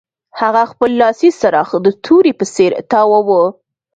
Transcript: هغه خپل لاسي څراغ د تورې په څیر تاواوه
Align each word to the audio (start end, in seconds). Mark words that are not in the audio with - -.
هغه 0.39 0.63
خپل 0.71 0.89
لاسي 1.01 1.29
څراغ 1.39 1.69
د 1.85 1.87
تورې 2.05 2.31
په 2.39 2.45
څیر 2.53 2.71
تاواوه 2.91 3.43